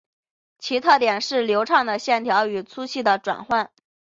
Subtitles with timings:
[0.57, 3.69] 其特点是流畅的线条与粗细的转换。